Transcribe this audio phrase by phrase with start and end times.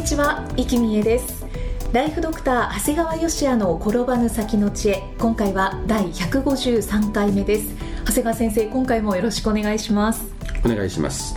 [0.00, 1.44] にちは、生きみえです。
[1.92, 5.02] ライフドクター長谷川芳也の転ばぬ先の知恵。
[5.18, 7.66] 今回は第153回目です。
[8.06, 10.24] 長谷川先生今回もよろしくお願いします。
[10.64, 11.36] お願いします。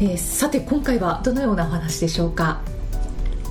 [0.00, 2.62] えーさて今回はどのようなお話でしょうか？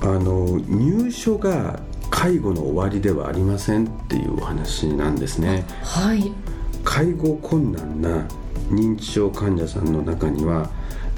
[0.02, 1.78] あの入所が
[2.10, 5.64] 介護の終わりではありませんっていうお話なんですね。
[5.84, 6.32] はい。
[6.82, 8.26] 介護困難な
[8.70, 10.68] 認知症患者さんの中には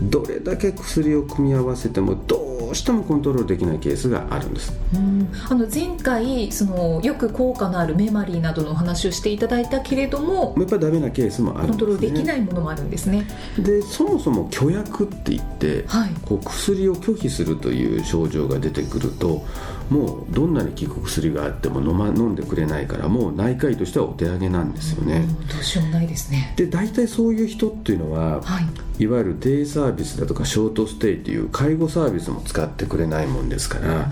[0.02, 4.72] どれだけ薬を組み合わせてもどうしてもコントロールできないケースがあるんです。
[4.94, 5.28] うん。
[5.48, 13.26] あの前回そのよく効果のあるメマリーなどのお話をしていただいたけれどもやっぱりダメなケースもあるんです、ね、コントロールできないものもあるんですね。
[13.58, 16.10] でそもそも虚薬って言って、はい。
[16.24, 19.44] こう薬を拒否するという症状が出てくると
[19.90, 25.48] もうどんなに効く薬があっても飲,、ま、飲んでくれないからもう内科医としてはお手上げなんですよね、うん。
[25.48, 26.54] どうしようもないですね。
[26.56, 34.10] で大体そういう人っていうのははいいわゆるデイサービスだとかショートステイっていう介護サービスも使ってくれないもんですから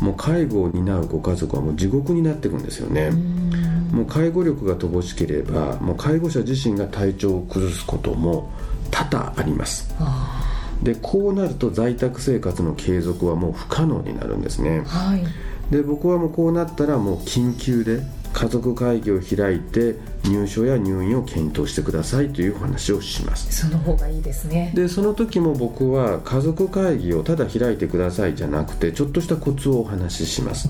[0.00, 3.08] もう介護を担うご家族はもう地獄になっていくんですよね。
[3.08, 3.50] うん。
[3.92, 8.50] もう介護力が乏しければもう介護者自身が体調を崩すことも
[8.90, 9.92] 多々あります。
[9.98, 10.40] あ
[10.82, 14.80] でこうなると在宅生活の継続はもう不可能になるんですね。
[14.80, 15.24] ーはい。
[15.70, 18.00] で僕はもうこうなったらもう緊急で
[18.32, 23.52] 家族会議を開いて入所や入院を検討してくださいというお話をします。
[23.52, 24.72] その方がいいですね。
[24.74, 30.68] でその時も僕は家族会議をただ開いてくださいじゃなくてちょっとしたコツをお話しします。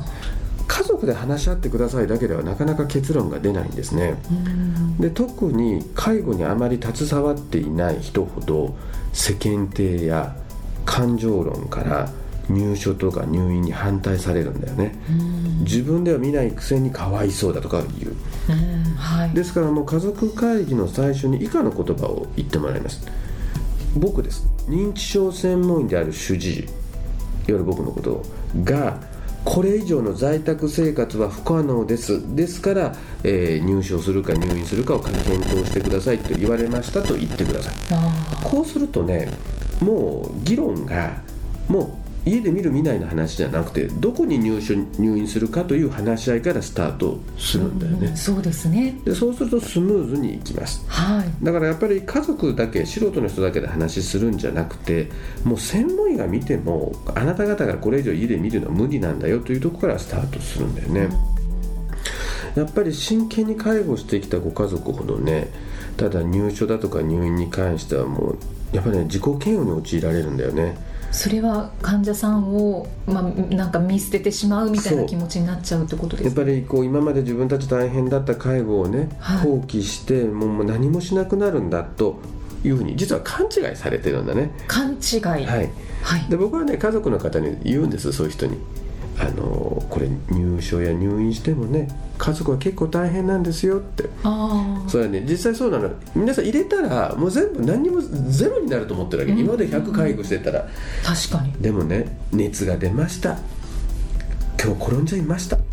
[0.67, 4.15] 家族で話し合ってくださいだけではなかなか結論が出ないんですね。
[4.31, 4.97] うん。
[4.99, 8.77] で特に介護にあまり携わっていない人ほど
[9.13, 10.37] 世間体や
[10.85, 12.11] 感情論から
[12.51, 14.95] 入所とか入院に反対されるんだよね。
[15.11, 15.65] うん。
[15.65, 18.17] 自分では見ないくせにかわいそうだとか言う。
[18.49, 19.31] うんはい。
[19.31, 23.07] ですからもう家族会議の最初に以下の言葉を言ってもらいます。
[23.97, 24.47] 僕です。
[24.69, 26.59] 認知症専門医である主治医。
[26.61, 26.69] いわ
[27.49, 28.23] ゆる僕のこと
[28.63, 29.01] が
[29.45, 32.37] これ以上の在宅生活は不可能です。
[32.37, 32.95] ですから、
[33.25, 35.21] えー入所するか入院するかを検
[35.55, 37.75] 討してくださいと言われましたと言ってください。
[37.93, 39.31] あこうするとね
[39.81, 41.23] もう議論が
[41.69, 48.95] もう家で見る見ないの話じゃなくてどこに入所入院するかという話し合いからスタートするんだよね、ーうんそうですね。
[49.05, 50.85] でそうするとスムーズにいきます。
[50.89, 51.45] はい。
[51.45, 55.09] だからやっぱり家族だけ素人の人だけで話するんじゃなくて
[55.45, 61.09] もう専門医が見てもあなた方がこれ以上家で見るのは無理なんだよというところからスタートするんだよね。
[62.55, 65.49] やっぱり真剣に介護してきたご家族ほどね
[65.97, 68.39] ただ入所だとか入院に関してはもう
[68.73, 70.77] やっぱりね自己嫌悪に陥られるんだよね
[71.11, 73.23] それは患者さんを、まあ、
[73.55, 76.41] なんか見捨ててしまうみたいな気持ちになっちゃうってことですか？
[76.41, 79.39] やっぱりこう今まで自分たち大変だった介護をね、はい。
[79.39, 82.21] 放棄してもうもう何もしなくなるんだと
[82.65, 84.53] いうふうに実は勘違いされてるんだね。
[84.69, 85.21] 勘違い。
[85.23, 85.71] はい、はい。
[86.29, 88.57] で僕はね家族の方に言うんですそういう人に
[89.23, 94.09] あのこれ入所や入院してもね家族は結構大変なんですよって。
[94.25, 95.25] ああそれはね。
[95.29, 95.91] 実際そうなの。
[96.15, 99.39] 皆さん入れたらもう全部何にもゼロになると思ってるわけ、うん。
[99.39, 100.67] 今まで100介護してたら。
[101.05, 101.53] 確かに。
[101.61, 103.39] でもね熱が出ました。
[104.63, 105.57] 今日転んじゃいました。
[105.57, 105.65] はい。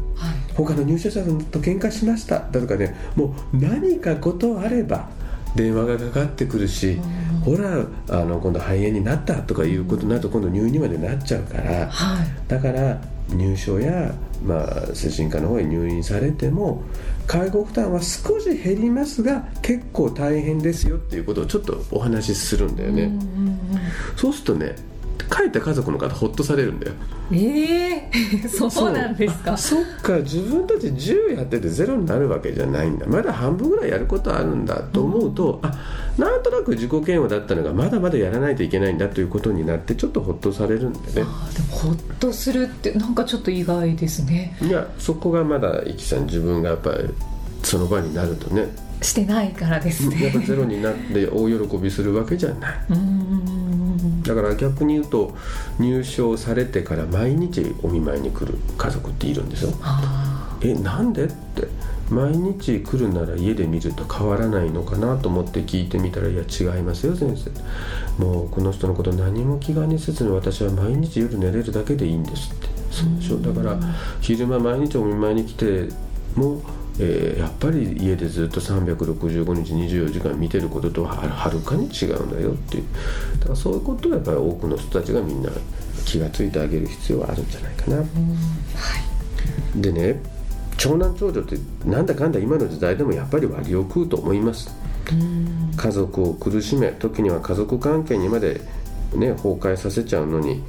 [0.56, 2.40] 他の入所者と喧嘩しました。
[2.40, 5.10] だとかねもう何かことあれば
[5.56, 7.00] 電話がかかってくるし、
[7.46, 11.88] ほらあの今度肺炎になったとかいうことになると今度入院にまでなっちゃうから。
[11.88, 12.28] はい。
[12.48, 16.84] だから入所や、まあ、精神科の方へ入院されても
[17.26, 23.58] 介護負担は少し減りますが結構大変ですよっていうことをちょっとお話しするんだよね、うんうんうん
[24.16, 24.76] そうするとね
[25.30, 26.94] 帰った家族の方ほっとされるんだよ。
[27.32, 28.10] え
[28.44, 29.58] え そうなんですか。
[29.58, 30.18] そっか。
[30.18, 33.06] 自分たち10やっててゼロになるわけじゃないんだ。
[33.08, 35.74] まだ半分ぐらいやることあるんだと思うと、あ
[36.18, 41.12] なんとなく自己嫌悪だったのがまだまだやらないといけないんだということになってちょっとほっとされるんだよね。
[41.26, 44.58] あーでもほっとするってなんかちょっと意外ですね。
[44.62, 47.10] いやそこがまだイキさん自分がやっぱり
[47.64, 48.68] その場になるとね。
[49.00, 52.78] してないからですやっぱねゼロになって大喜びするわけじゃない。
[54.24, 55.36] だから逆に言うと
[55.80, 59.74] 入所されてから毎日お見舞いに来る家族っているんですよ。
[59.82, 61.68] あえなんでって
[62.10, 67.52] 毎日来るなら家で見ると変わらないのかなと思って聞いてみたら「いや違いますよ先生」
[68.24, 72.68] もうこの人のこと何も気兼ねせずに私は毎日夜寝れるだけでいいんですって。
[72.92, 73.78] そうでしょだから
[74.22, 75.90] 昼間毎日お見舞いに来て
[76.36, 76.62] も
[77.00, 82.84] えー、やっぱり家でずっと365日24時間見てることとははるかに違うんだよっていう。
[83.40, 85.52] だからそういうことはやっぱり多くの人たちがみんな
[86.06, 87.98] 気が付いてあげる必要はあるんじゃないかな。
[87.98, 88.04] は
[89.78, 90.20] い、でね
[90.78, 94.70] 長男長女ってなんだかんだ今の時代でもやっぱり割を食うと思います。
[95.76, 98.62] 家族を苦しめ時には家族関係にまで、
[99.14, 100.62] ね、崩壊させちゃうのに、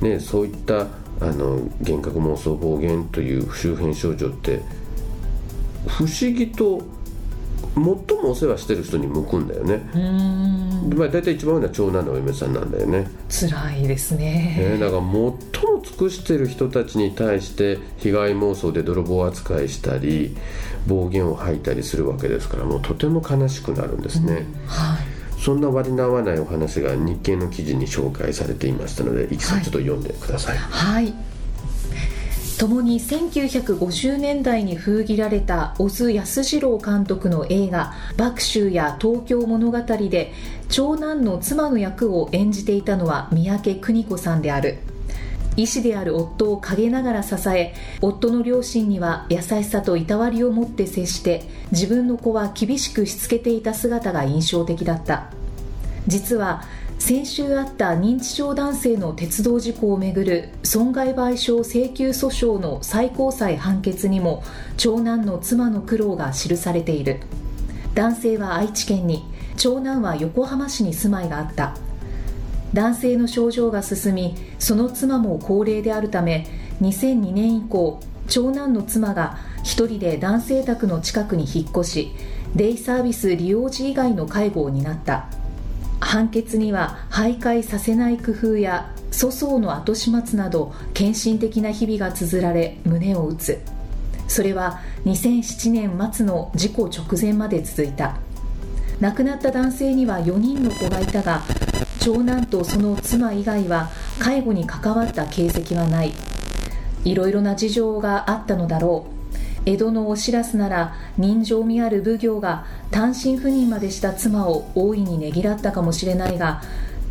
[0.00, 0.86] ね、そういった
[1.20, 4.60] あの幻覚妄想暴言という周辺症状って
[5.86, 6.82] 不思議と
[7.74, 9.82] 最もお世話してる人に向くんだよね。
[10.94, 13.08] まあ、大体一番多いのは長男のお嫁さんなんだよね。
[13.28, 14.78] 辛いですね。
[14.78, 15.42] ねだから最も
[15.82, 20.36] 尽くしてる人たちに対して被害妄想で泥棒扱いしたり
[20.86, 25.40] 暴言を吐いたりするわけですからもうとても悲しくなるんですね、はい。
[25.40, 30.58] そんな割り合わないお話が日経の記事に紹介されていましたので、いきさんちょっと読んでください。
[30.58, 31.37] はい、はい
[32.58, 39.78] 共に1950年代に封切られた小津安二郎監督の映画「麦州」や「東京物語」
[40.10, 40.32] で
[40.68, 44.78] 長男の妻の役を演じていたのは三宅邦子さんである。
[45.56, 55.30] 医師である夫を陰ながら支え夫の両親には優しさといたわりを持って接して自分の子は厳しくしつけていた姿が印象的だった。
[56.08, 56.62] 実は
[56.98, 64.42] 先週あった認知症男性の鉄道事故をめぐる損害賠償請求訴訟の最高裁判決にも
[64.76, 67.20] 長男の妻の苦労が記されている。
[67.94, 69.24] 男性は愛知県に
[69.56, 71.76] 長男は横浜市に住まいがあった。
[72.74, 76.46] 男性の症状が進みその妻も高齢であるため
[76.82, 82.10] 2002年以降長男の妻が一人で男性宅の近くに引っ越し
[82.54, 85.30] デイサービス利用時以外の介護を担った。
[86.08, 93.58] 判決には徘徊させない工夫や粗相の後始末など献身的な日々が綴られ胸を打つ。
[94.26, 98.16] それは2007年末の事故直前まで続いた。
[99.00, 101.42] 亡くなった男性には4人の子がいたが
[102.00, 106.14] 長男とその妻以外は介護に関わった形跡はない。
[107.04, 109.17] いろいろな事情があったのだろう。
[109.68, 116.62] 江戸のお知らすなら人情味ある奉行が単身赴任までした妻を大いにねぎらったかもしれないが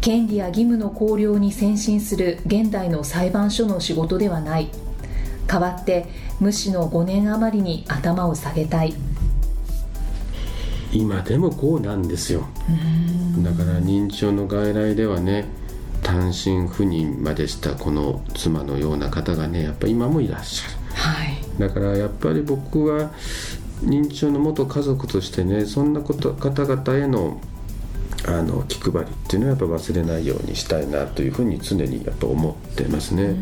[0.01, 4.69] 権利や義務の考慮に先進する現代の裁判所の仕事ではない。
[5.48, 6.07] 代わって
[6.39, 8.94] 無視の5年余りに頭を下げたい。
[10.92, 12.48] 今でもこうなんですよ。
[13.44, 15.45] だから認知症の外来ではね
[16.04, 20.77] 単身赴任までしたこの妻のような方がねやっぱ今もいらっしゃる
[21.59, 23.12] だからやっぱり僕は
[23.83, 27.39] 認知症の元家族としてねそんなこと方々への
[28.25, 33.36] あの気配りっていうのはやっぱ忘れないようにしたいなというふうに常にやっぱ思ってますね。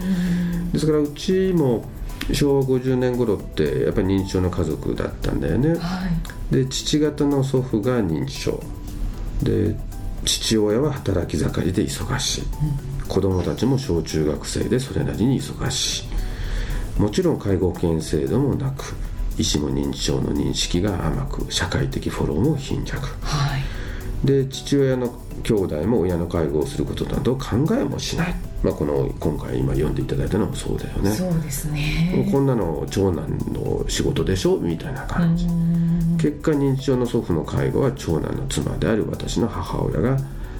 [0.73, 1.85] ですからうちも
[2.33, 5.75] 昭和50年頃ってやっぱり認知症の家族だったんだよね。
[5.75, 5.75] は
[6.51, 8.61] い、で父方の祖父が認知症。
[9.41, 9.75] で
[10.23, 16.03] 父親は働き盛りで忙しい、うん、子供たちも小中学生でそれなりに忙しい
[16.97, 18.95] もちろん介護保険制度もなく
[19.37, 23.57] 医師も認知症の認識が甘く社会的フォローも貧弱、は
[24.23, 25.13] い、で父親の
[25.43, 31.11] 兄弟も親の介護をすることなど考えもしない、まあ、この今回今読んでいただいたのもそうだよね。
[31.11, 32.29] そうですね。
[32.31, 34.57] こんなの長男の仕事でしょ？
[34.57, 35.45] みたいな感じ。
[36.17, 40.17] 結果認知症の祖父の介護は長男の妻である私の母親が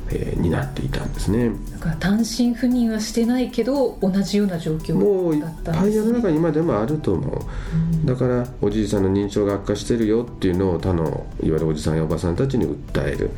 [0.10, 1.52] えー、になっていたんですね。
[1.72, 7.40] だから単身赴任はしてないけど同じような状況もういっぱい世の中に今でもあると思う、
[7.74, 13.32] うん、だからおじいさんの認知症が悪化してるよっていうのを他のいわゆるおじさんやおばさんたちに訴える。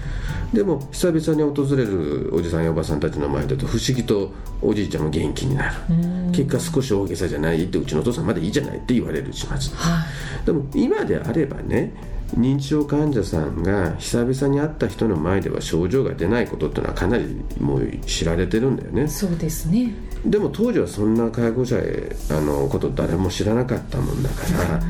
[0.54, 4.32] でも久々に訪れるおじさんやおばさんたちの前だと不思議と
[4.62, 5.94] おじいちゃんも元気になる、う
[6.30, 10.06] ん、結果少し大げさじゃないってうちのお父さんまだいいじゃないって言われるします、は
[10.42, 11.94] い、でも今であればね
[12.36, 19.08] 認知症患者さんが久々に会った人の前では症状が出ないことっていうのはかなりもう知られてるんだよね。
[19.08, 19.94] そうですね。
[20.26, 24.36] でも当時はそんな介護者へあのこと誰も知らなかったもんだか
[24.70, 24.82] ら、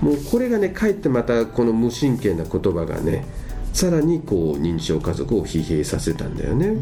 [0.00, 3.24] もうこれがねかえってまたこの無神経な言葉がね
[3.72, 6.76] さらにこう認知症家族を疲弊させたんだよね、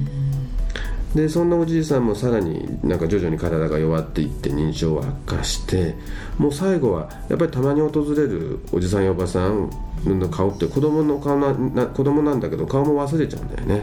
[1.16, 5.96] でそんなおじいさんもさらになんか徐々に体が弱っていって認知症は悪化して
[6.36, 9.70] もう最後はやっぱりたまに訪れるおじさんやおばさん
[10.04, 13.82] の顔って子供の顔なな子供なんだけど顔も忘れちゃうんだよね。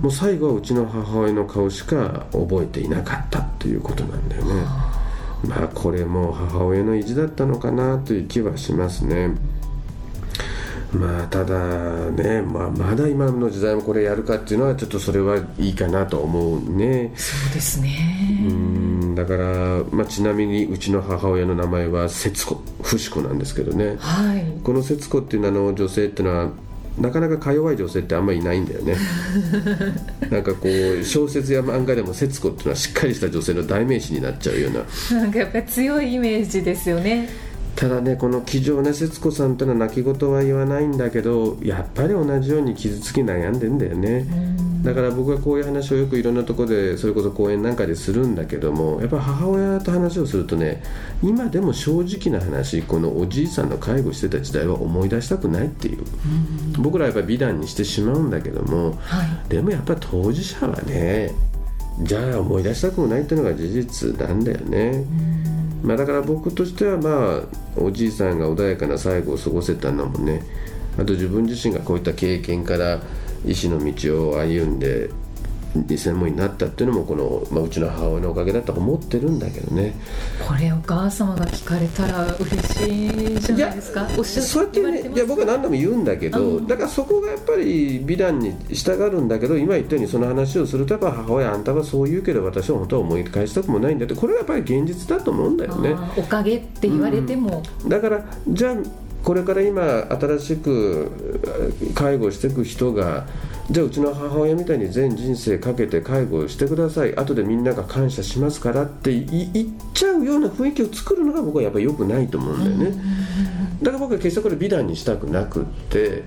[0.00, 4.52] もう最後はうちの母親の顔しか覚えていなかったっていうことなんだよね。
[5.48, 9.34] まあこれも母親の意地だったのかなという気はしますね。
[10.92, 17.12] まあただね、まあ、まだ今の時代もこれやるかっていうのはちょっとそれはいいかなと思うね。
[17.16, 17.88] そうですね。
[18.48, 26.50] うんだから、まあ、ちなみにうちの母親の名前は節子節子なんですけどね、はい、この節子っていうのは女性っていうのは
[26.98, 28.96] なかなかか弱い女性ってあんまりいないんだよね。
[30.30, 35.20] なんかこう小説や漫画でも節子っていうのはしっかりした女性の代名詞になっちゃうような。
[35.20, 37.28] なんかやっぱり強いイメージですよね
[37.76, 44.26] ただねこの気丈な節子さんというのは泣き言は言わないんだけどやっぱり同じように傷つき悩んでんだよね。
[44.82, 50.82] だから僕はこういう話をよくいろんなところでそれこそ講演なんかでするんだけどもやっぱ母親と話をするとね
[51.22, 56.04] 今でも正直な話このおじいさんの介護してた時代は思い出したくないっていう。
[56.78, 61.34] 僕らはやっぱり美談にしてしまうんだけども、はい、でもやっぱり当事者はね
[62.00, 65.04] じゃあ思い出したくもないっていうのが事実なんだよね。
[65.82, 70.42] まあ、だから僕としてはまあおじいさんが穏やかな最後を過ごせたのもね
[70.98, 73.00] あと自分自身がこういった経験から
[73.44, 75.10] 医師の道を歩んで
[75.84, 79.94] 専門になったっていうのもこの、まあ、うちの母親のおかげだと思ってるんだけどね。
[80.46, 83.06] これお母様が聞かれたら嬉し
[83.36, 84.08] いじゃないですか？
[84.16, 95.94] おっしゃそうやってねいや僕は何度も言うんだけど、だからそこがやっぱり美談に従うんだけど今言ったようにその話をするとやっぱ母親あんたはそう言うけど私は本当は思い返したくもないんだってこれはやっぱり現実だと思うんだよね。
[96.16, 98.74] おかげって言われても、うん、だからじゃあ
[99.24, 101.10] これから今新しく
[101.94, 103.26] 介護していく人が
[103.70, 107.16] じゃあうちの母親みたいに全人生かけて介護してください。
[107.16, 112.96] 後でみんなが感謝しますからって言っちゃうような雰囲気を作るのが僕はやっぱり良くないと思うんだよね。
[113.82, 116.22] だから僕は決してこれ美談にしたくなくって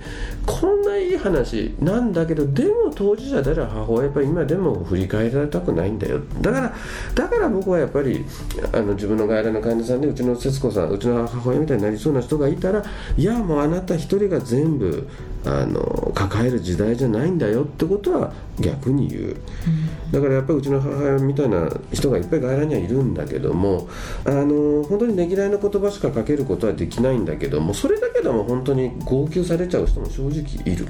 [0.46, 6.20] こんないい話なんだけどでも当事者である母親やっぱり今でも振り返られたくないんだよ。
[6.42, 6.76] だから
[7.16, 8.26] だから僕はやっぱり
[8.74, 12.84] あの自分の外来の患者さんでうちの節子さんうちの母親みたいになりそうな人がいたら
[13.18, 15.08] いやもうあなた一人が全部
[15.46, 19.38] あの抱える時代じゃないんだよってことは逆に言う、
[20.12, 23.88] だからやっぱりうちの母親みたいな人がいっぱい外来にはいるんだけども
[24.26, 30.88] あの本当にねぎらいの言葉しかかけることはできないんだけどもそれだけでも本当に号泣されちゃう人も正直いる。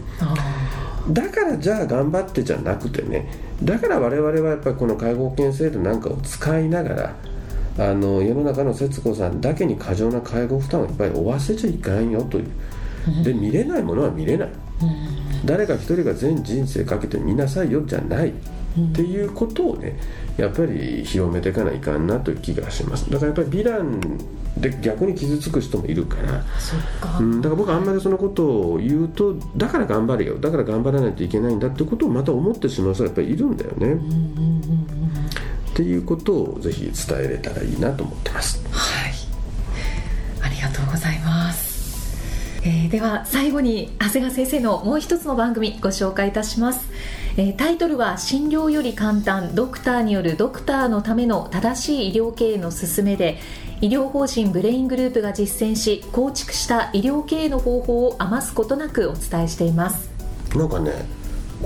[1.11, 3.27] だからじゃあ頑張ってじゃなくてね
[3.63, 7.15] だから我々はやっぱりこの介護保険制度なんかを使いながら
[7.79, 12.51] あの世の中の節子さんだけに過剰な介護負担をいっぱい負わせちゃいかんよという
[13.23, 14.49] で見れないものは見れない、
[15.45, 18.33] 誰か一人が全人生かけて見なさいよじゃない、っ
[18.93, 19.99] ていうことをね
[20.37, 23.09] やっぱり広めていかないかんなという気がします。
[23.09, 23.99] だからやっぱりヴィラン
[24.57, 26.43] で逆に傷つく人もいるから。
[27.19, 30.37] うん、だから僕はあんまりそのことを言うとだから頑張れよ。
[30.37, 33.99] だから頑張らないといけないんだってことをまた思ってしまう人がやっぱりいるんだよね。
[35.71, 38.61] っていうことをぜひ伝えれたらいいなと思ってます。
[42.61, 46.89] えー、では最後に長谷川先生のもう一つの番組ご紹介いたします、
[47.37, 53.37] えー、タイトルは「診療より簡単ドクターによるドクターのための正しい医療経営の勧め」で
[53.81, 60.09] 医療法人ブレイングループが実践し構築した医療経営の方法を余すことなくお伝えしています。
[60.53, 60.91] なんかね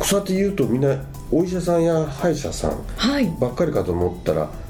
[0.03, 0.95] そうやって言うとみんな
[1.31, 4.62] お医者さんや歯医者さんばっかりかと思ったら、はい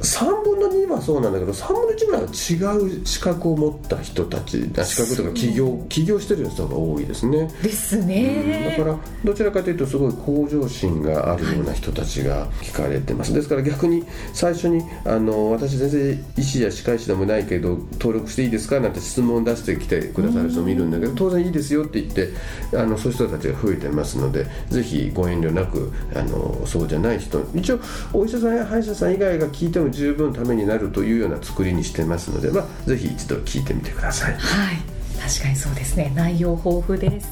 [0.00, 7.48] 3分の2はそうなんだけど3分の1ぐらいは違う資格を持った人たち資格とか起業起業してる人が多いですね。
[7.62, 22.28] ですね、うん、だからどちらかというとすごい向上心があるような人たちが聞かれてます、ですから逆に最初にあの私全然医師や歯科医師でもないけど登録していいですかなんて質問を出してきてくださる人もいるんだけど当然いいですよって言って
[22.76, 27.80] あのそういう人たちが増えてますのでぜひご遠慮なくあのそうじゃない人一応
[28.12, 34.34] お医者さんや歯医者さん以外が聞いても十分ためになるというような作りにしてますので、まあ、ぜひ一度聞いてみてください。
[34.34, 35.00] はい。
[35.20, 36.10] 確かにそうですね。
[36.14, 37.30] 内容豊富です、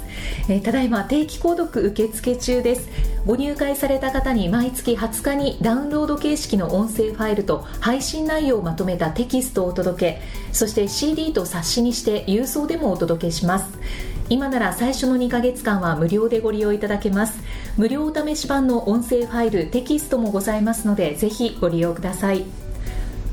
[0.48, 2.88] えー、ただいま定期購読受付中です。
[3.24, 10.22] ご入会された方に毎月20日にダウンロード形式の音声ファイルと配信内容をまとめたテキストをお届け
[10.52, 13.78] そして CD と冊子にして郵送でもお届けします。
[14.30, 17.38] 今なら最初の2ヶ月間は無料でご利用いただけます。
[17.78, 22.44] 無料お試し版の音声ファイルテキストもございますのでぜひご利用ください。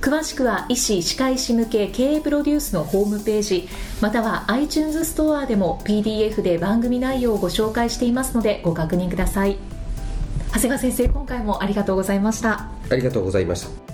[0.02, 3.68] 詳しくは医師・歯科医師向け経営プロデュースのホームページ
[4.02, 9.58] または iTunes ストアでも PDF で番組内容をご紹介していますのでご確認ください。
[10.50, 12.70] 長谷川先生今回もありがとうございました。
[12.92, 13.85] ありがとうございました。